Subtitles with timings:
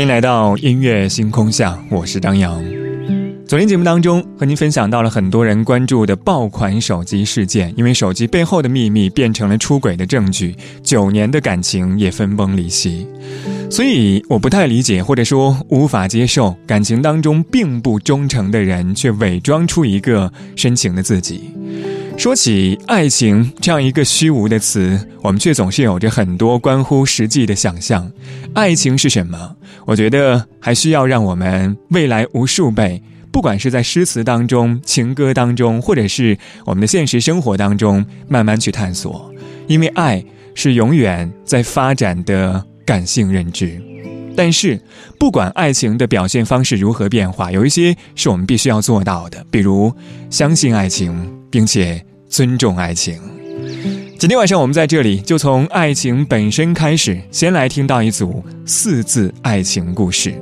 [0.00, 2.58] 欢迎来到音乐星空下，我是张扬。
[3.46, 13.06] 昨天节目当中和您分享到了很多人关注的爆款手机事件，因为手机背后的秘密变成了出轨的证据，九年的感情也分崩离析。
[13.70, 21.50] 所以我不太理解，或者说无法接受，感情当中并不忠诚的人，却伪装出一个深情的自己。
[22.20, 28.12] 说起爱情这样一个虚无的词，我们却总是有着很多关乎实际的想象。
[28.52, 29.56] 爱情是什么？
[29.86, 36.36] 我觉得还需要让我们未来无数倍，不管是在诗词当中、情歌当中，或者是
[36.66, 39.32] 我们的现实生活当中，慢慢去探索。
[39.66, 40.22] 因为爱
[40.54, 43.80] 是永远在发展的感性认知。
[44.36, 44.78] 但是，
[45.18, 49.90] 不管爱情的表现方式如何变化，有一些是我们必须要做到的，比如
[50.28, 52.04] 相信爱情，并且。
[52.30, 53.20] 尊重爱情。
[54.18, 60.32] 今天晚上我们在这里就从爱情本身开始，先来听到一组四字爱情故事。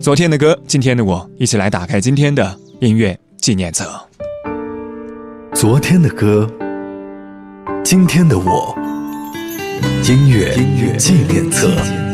[0.00, 3.88] 昨天的歌，今天的我，一起来打开今天的音乐纪念册。
[5.54, 6.50] 昨天的歌，
[7.84, 8.76] 今天的我，
[10.08, 12.07] 音乐纪念册。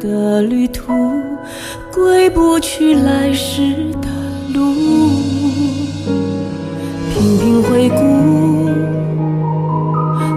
[0.00, 0.92] 的旅途，
[1.92, 4.08] 归不去来时的
[4.54, 4.74] 路，
[7.12, 7.96] 频频回顾。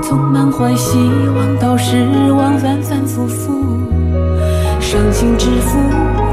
[0.02, 0.98] 从满怀希
[1.36, 1.96] 望到失
[2.32, 3.54] 望，反反复复，
[4.80, 5.78] 伤心之负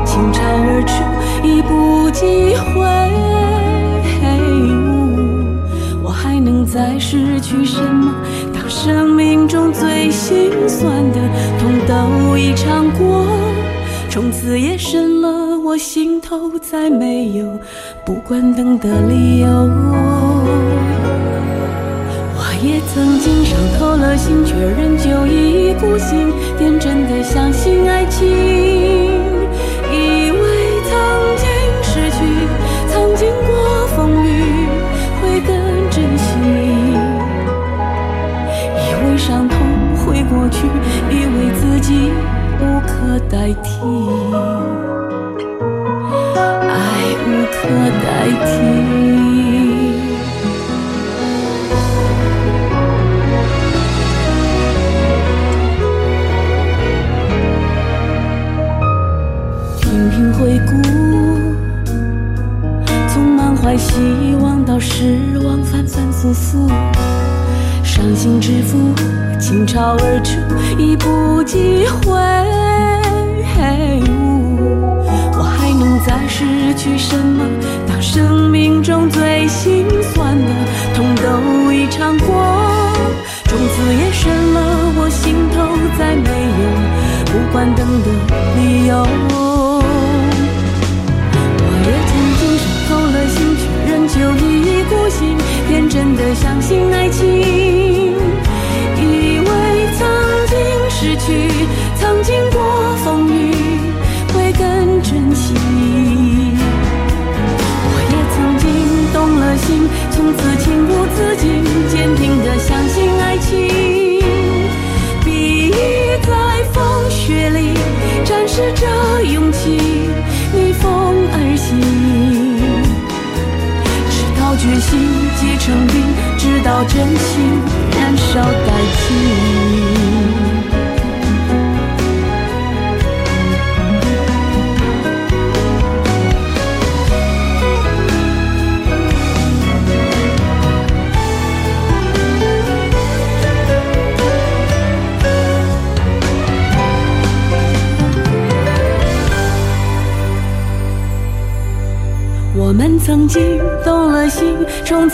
[0.07, 2.89] 倾巢而出，已不机会。
[6.03, 8.15] 我还能再失去什么？
[8.79, 11.19] 生命中最心酸的
[11.59, 13.27] 痛都已尝过，
[14.09, 17.59] 从此夜深了，我心头再没有
[18.05, 19.49] 不关灯的理由。
[22.37, 26.98] 我也曾经伤透了心，却仍旧一意孤行，天真
[69.89, 70.37] 倾巢而出，
[70.77, 72.13] 已不机会。
[75.33, 76.45] 我还能再失
[76.77, 77.45] 去什么？
[77.87, 80.51] 当生命中最心酸的
[80.95, 82.29] 痛都已尝过，
[83.45, 85.57] 从此夜深了，我心头
[85.99, 86.65] 再没有
[87.33, 88.07] 不关灯的
[88.57, 89.07] 理由。
[89.31, 89.83] 我
[91.87, 95.19] 也曾经伤透了心，却仍旧一意孤行，
[95.69, 97.78] 天真的相信爱情，
[99.99, 100.07] 曾
[100.47, 100.57] 经
[100.91, 101.27] 失去
[101.97, 103.53] 曾经过风雨
[104.33, 105.55] 会更珍惜。
[107.85, 108.67] 我也曾经
[109.13, 109.67] 动了心
[110.13, 113.08] 从此情不自禁坚定的相信。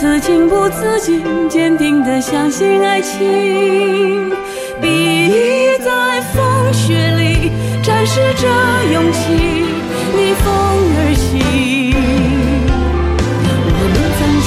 [0.05, 4.31] 从此情不自禁，坚定地相信爱情。
[4.79, 7.51] 笔翼在风雪里
[7.83, 8.47] 展示着
[8.93, 9.33] 勇气，
[10.15, 10.47] 逆风
[10.99, 11.41] 而行。
[13.67, 14.47] 我们曾经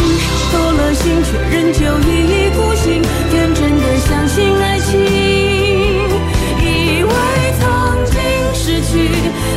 [0.53, 3.01] 动了心，却仍旧一意孤行，
[3.31, 4.93] 天真地相信爱情。
[6.61, 7.09] 以为
[7.57, 7.65] 曾
[8.05, 8.13] 经
[8.53, 9.09] 失去，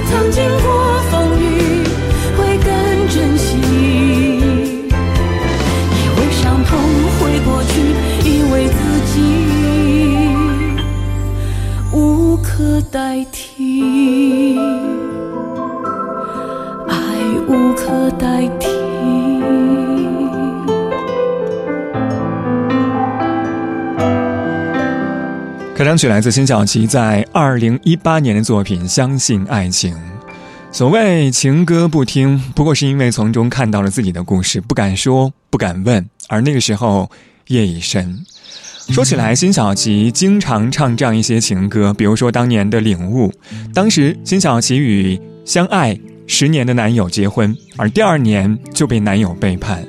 [0.09, 0.49] 曾经
[25.81, 29.95] 开场曲来自辛晓琪在二零一八年的作品《相信爱情》。
[30.71, 36.07] 所谓情歌不听，不过是因为从中看到了自己的故事，不敢说，不敢问。
[36.29, 37.11] 而那个时候
[37.47, 38.23] 夜已深。
[38.91, 43.33] 说起来，辛晓琪经常唱这样一些情歌，比如说当年的《领悟》。
[43.73, 49.83] 当时辛晓琪与相爱十年的男友结婚，而第二年就被男友背叛。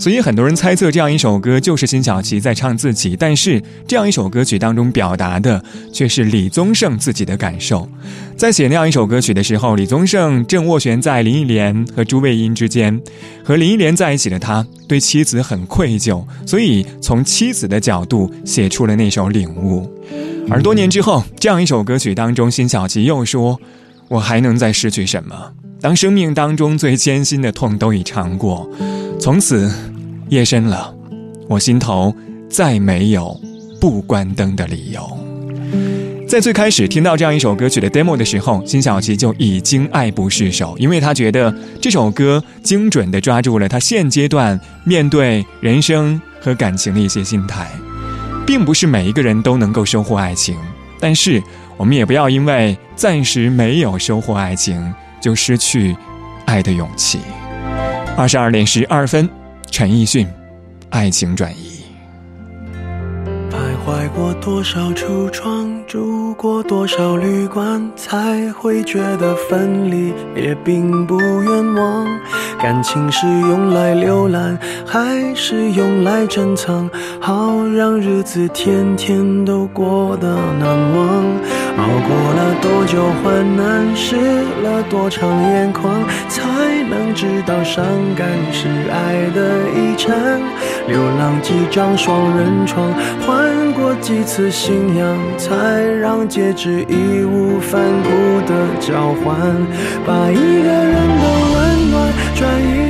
[0.00, 5.62] 所以很多人猜测这样一首歌就是辛晓琪在唱自己，但是这样一首歌曲当中表达的
[5.92, 7.86] 却是李宗盛自己的感受。
[8.34, 12.98] 在写那样一首歌曲的时候，李宗盛正斡旋在林忆莲和朱卫茵之间，
[13.44, 19.82] 和林忆莲在一起的他对妻子很愧疚，所以从妻子的角度写出了那首《领悟》。
[20.50, 23.60] 而多年之后，这样一首歌曲当中，辛晓琪又说
[24.08, 25.52] ：“我还能再失去什么？
[25.78, 28.66] 当生命当中最艰辛的痛都已尝过，
[29.20, 29.70] 从此。”
[30.30, 30.94] 夜深了，
[31.48, 32.14] 我心头
[32.48, 33.38] 再没有
[33.80, 35.18] 不关灯的理由。
[36.28, 47.68] 在最开始听到这样一首歌曲的 demo 的时候，辛晓琪就已经爱不释手，因为他觉得这首歌精准地抓住了他现阶段面对人生和感情的一些心态。
[48.46, 50.56] 并不是每一个人都能够收获爱情，
[51.00, 51.42] 但是
[51.76, 55.96] 我们也不要因为暂时没有收获爱情，就失去
[56.44, 57.18] 爱的勇气。
[58.16, 59.28] 二十二点十二分。
[59.68, 60.26] 陈奕迅，
[60.90, 61.56] 《爱情转移》。
[63.50, 72.06] 徘徊过多少橱窗，住过多少旅馆，才会觉得分离也并不冤枉。
[72.60, 76.88] 感情是用来浏览，还是用来珍藏？
[77.20, 81.24] 好让日子天天都过得难忘。
[81.78, 84.16] 熬过了多久患难，湿
[84.62, 86.44] 了多长眼眶，才
[86.90, 87.84] 能知道伤
[88.16, 89.40] 感是爱的
[89.70, 90.40] 遗产。
[90.88, 92.92] 流浪几张双人床，
[93.24, 95.54] 换过几次信仰，才
[96.00, 98.10] 让戒指义无反顾
[98.46, 99.38] 的交换。
[100.04, 102.89] 把一个人的温暖转移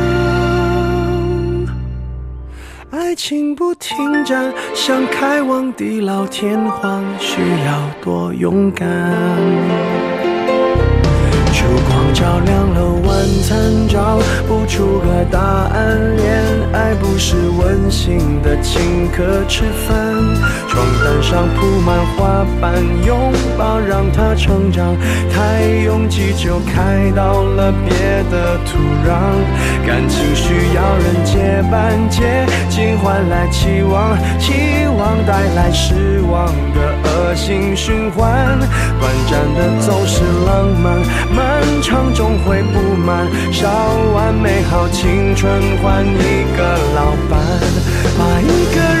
[3.23, 9.60] 情不停站，想开往地老天荒，需要多勇敢。
[14.71, 16.15] 出个答案。
[16.15, 16.31] 恋
[16.71, 19.95] 爱不是温馨的请客吃饭，
[20.69, 22.73] 床单上铺满花瓣，
[23.05, 24.95] 拥抱让它成长。
[25.29, 29.11] 太拥挤就开到了别的土壤。
[29.85, 34.53] 感情需要人接班，接近换来期望，期
[34.97, 38.59] 望带来失望的恶性循环。
[38.99, 40.99] 短暂的总是浪漫。
[41.33, 43.69] 漫长终会不满，烧
[44.13, 47.39] 完美好青春换一个老伴，
[48.17, 49.00] 把一个人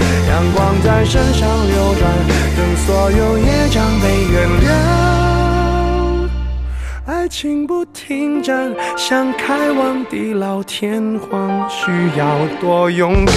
[0.27, 2.11] 阳光在身上流转，
[2.57, 4.71] 等所有业障被原谅。
[7.05, 13.35] 爱情不停站，想开往地老天荒，需要多勇敢。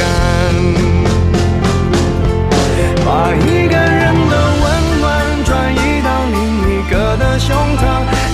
[3.04, 5.04] 把一个人的温暖
[5.44, 6.38] 转移到另
[6.70, 7.82] 一个的胸膛，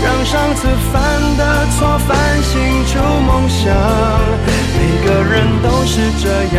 [0.05, 1.01] 让上次犯
[1.37, 2.53] 的错反省
[2.87, 3.75] 出梦想。
[4.77, 6.25] 每个人都是这
[6.57, 6.59] 样，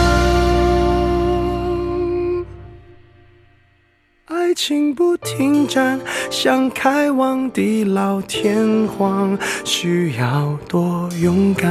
[4.63, 5.99] 情不停站，
[6.29, 11.67] 想开往地老天荒，需要多勇敢。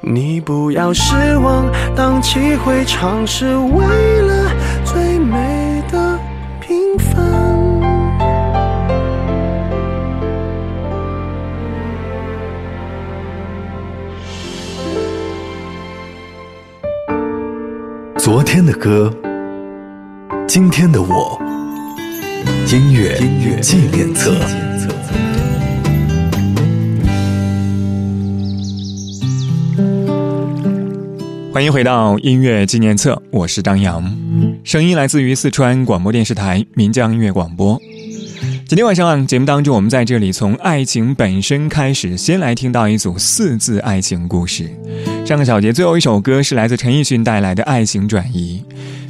[0.00, 4.50] 你不要失望，荡气回肠是为了
[4.84, 6.18] 最美的
[6.60, 7.24] 平凡。
[18.18, 19.12] 昨天的歌，
[20.56, 21.38] 今天的我，
[22.72, 24.34] 音乐音乐纪念册。
[31.52, 34.02] 欢迎回到音乐纪念册，我是张扬，
[34.64, 37.78] 声音来自于四川广播电视台岷江音乐广播。
[38.66, 44.70] 今天晚上啊，节目当中，我们在这里从爱情本身开始，先来听到一组四字爱情故事。
[45.26, 48.64] 上个小节最后一首歌是来自陈奕迅带来的《爱情转移》。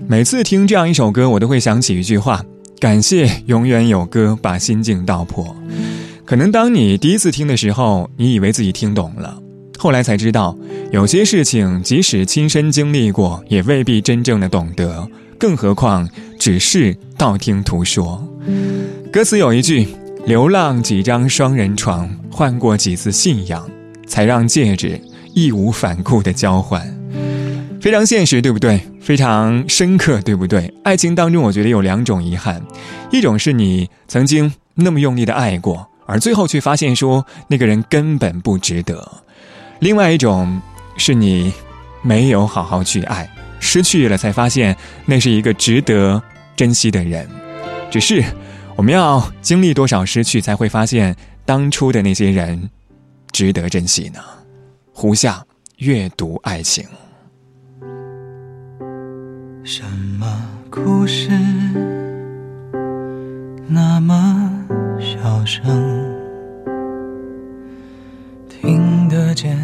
[0.08, 2.40] 每次听这样一首歌，我都会想起一句话：
[2.78, 5.54] 感谢永远有歌把心境道破。
[6.24, 9.36] 可能当你第一次听的时候，你以为自己听懂了。
[9.76, 10.56] 后来才知道，
[10.92, 15.08] 有些事情即使亲身经历过，也未必真正的懂得，
[15.38, 16.08] 更何况
[16.38, 18.24] 只是道听途说。
[19.12, 19.88] 歌词有一句
[20.24, 23.68] ：“流浪几张双人床，换过几次信仰，
[24.06, 25.00] 才让戒指
[25.34, 26.80] 义无反顾的交换。”
[27.86, 28.80] 非常现实，对不对？
[29.00, 30.74] 非常深刻，对不对？
[30.82, 32.60] 爱情当中，我觉得有两种遗憾：
[33.12, 39.22] 一种是你曾经那么用力的爱过，而最后却发现说那个人根本不值得。
[39.78, 40.60] 另外一种
[40.96, 41.52] 是你
[42.02, 46.20] 没有好好去爱，失去了才发现那是一个值得
[46.56, 47.30] 珍惜的人。
[47.88, 48.20] 只是
[48.74, 51.14] 我们要经历多少失去，才会发现
[51.44, 52.68] 当初的那些人
[53.30, 54.18] 值得珍惜呢？
[54.92, 55.40] 胡夏
[55.76, 56.84] 阅读爱情，
[59.68, 59.82] 什
[60.16, 60.28] 么
[60.70, 61.28] 故事
[63.66, 64.48] 那么
[65.00, 65.60] 小声？
[68.48, 69.58] 听得见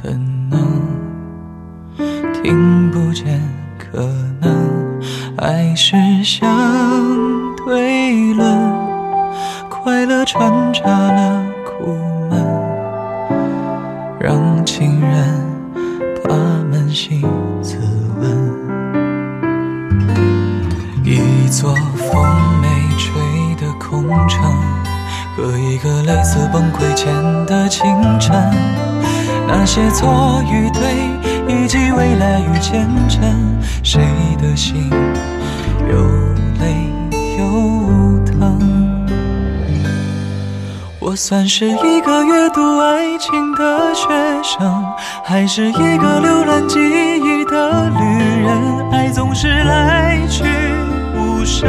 [0.00, 0.16] 本
[0.48, 0.60] 能，
[2.32, 3.40] 听不见
[3.76, 3.98] 可
[4.40, 5.00] 能，
[5.38, 6.46] 爱是相
[7.66, 8.56] 对论，
[9.68, 11.96] 快乐穿插了苦
[12.30, 12.46] 闷，
[14.20, 15.34] 让情人
[16.22, 16.32] 把
[16.70, 17.20] 扪心
[24.28, 24.54] 城。
[25.36, 27.14] 和一个类似崩溃前
[27.46, 27.84] 的清
[28.18, 28.52] 晨，
[29.46, 30.82] 那些错与对，
[31.46, 33.22] 以及未来与前程，
[33.84, 34.02] 谁
[34.42, 34.90] 的心
[35.88, 35.96] 又
[36.58, 36.90] 累
[37.38, 39.06] 又疼？
[40.98, 44.08] 我算是一个阅读爱情的学
[44.42, 44.84] 生，
[45.22, 48.90] 还是一个浏览记忆的旅人？
[48.90, 50.42] 爱总是来去
[51.14, 51.68] 无声，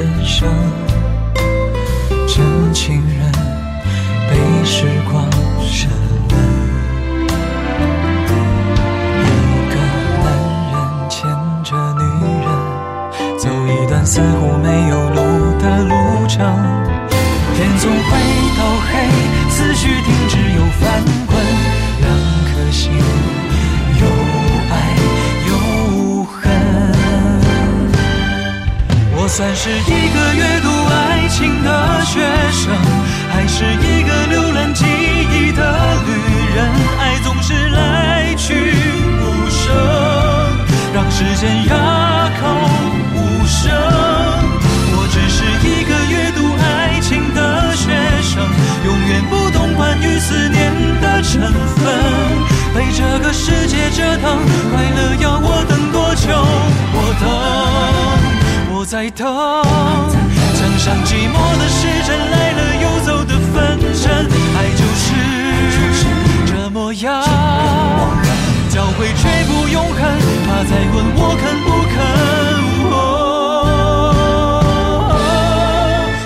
[0.00, 0.48] 人生，
[32.60, 32.76] 生，
[33.32, 35.62] 还是一个浏览记忆的
[36.04, 36.10] 旅
[36.54, 36.58] 人？
[37.00, 38.52] 爱总是来去
[39.16, 39.72] 无声，
[40.92, 42.42] 让时间哑口
[43.16, 43.72] 无声。
[44.92, 48.44] 我只是一个阅读爱情的学生，
[48.84, 51.40] 永远不懂关于思念的成
[51.76, 51.80] 分。
[52.74, 54.36] 被这个世界折腾，
[54.70, 56.28] 快乐要我等多久？
[58.90, 59.24] 在等。
[59.24, 65.14] 墙上寂寞的时针来了又走的分针，爱就是
[66.44, 67.22] 这模样，
[68.68, 69.96] 教会却不永恒。
[70.44, 71.94] 怕再问我肯不肯。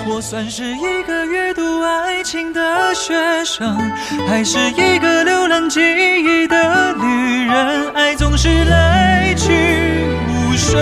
[0.07, 3.13] 我算是一个阅读爱情的学
[3.45, 3.77] 生，
[4.27, 7.91] 还是一个浏览记忆的旅人？
[7.93, 9.53] 爱总是来去
[10.27, 10.81] 无声，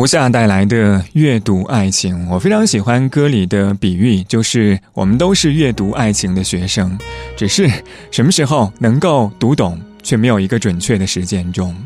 [0.00, 6.96] 胡夏带来的阅读爱情，我非常喜欢歌里的比喻，就是我们都是阅读爱情的学生，
[7.36, 7.70] 只是
[8.10, 11.76] 什么时候能够读懂，却没有一个准确的时间钟。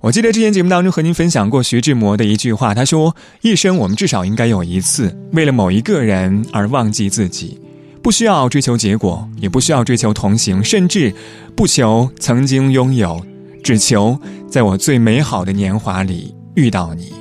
[0.00, 7.60] 我记得之前节目当中和您分享过徐志摩的一句话，他说：“一生我们至少应该有一次，为了某一个人而忘记自己，
[8.00, 11.12] 不需要追求结果，也不需要追求同行，甚至
[11.56, 13.20] 不求曾经拥有，
[13.64, 14.16] 只求
[14.48, 17.12] 在我最美好的年华里遇到你。”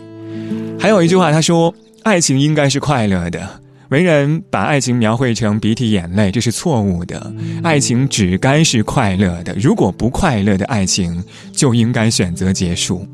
[0.81, 3.47] 还有一句话，他说：“爱情应该是快乐的。
[3.89, 7.31] 为人把爱情描绘成鼻涕眼泪，这是错误的。
[7.61, 9.55] 爱情只该是快乐的。
[9.59, 13.05] 如果不快乐的爱情，就应该选择结束。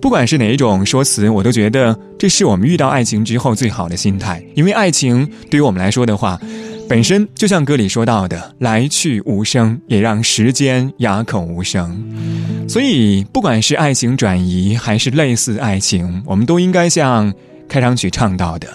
[0.00, 4.42] 不管是哪一种说辞，我都觉得这是我们遇到爱情之后最好的心态。
[4.54, 6.40] 因为爱情对于我们来说的话，
[6.88, 12.68] 本身就像歌里说到的，来去无声，也让时间哑口无声。
[12.68, 17.32] 所以，不管是爱情转移，还是类似爱情，我们都应该像
[17.66, 18.68] 开场曲唱到的，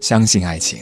[0.00, 0.80] 相信爱情。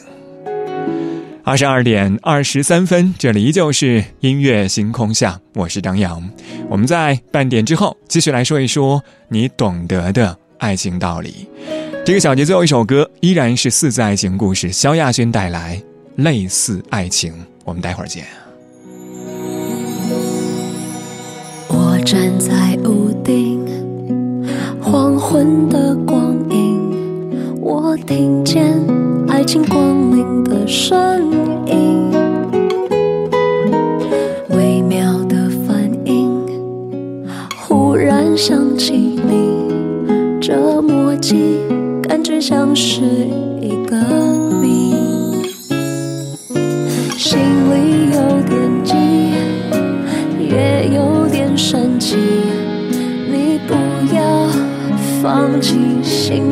[1.45, 6.23] 二十二点二十三分，这里依旧是音乐星空下，我是张扬。
[6.71, 11.47] 我们在半点之后继续来说一说你懂得的爱情道理。
[12.05, 15.77] 这个小节最后一首歌依然是四字爱情故事，萧亚轩带来
[16.17, 17.33] 《类似爱情》。
[17.65, 18.25] 我们待会儿见。
[21.69, 23.65] 我站在屋顶，
[24.83, 28.79] 黄昏的光影，我听见
[29.29, 31.31] 爱情光临的声
[31.67, 32.11] 音，
[34.51, 36.45] 微妙的反应，
[37.57, 41.61] 忽然想起你，这默契
[42.03, 43.01] 感觉像是
[43.61, 43.97] 一个
[44.61, 44.92] 谜，
[47.33, 48.93] 心里有点急。
[50.39, 52.15] 也有点生气，
[53.27, 53.73] 你不
[54.15, 54.49] 要
[55.23, 56.52] 放弃心，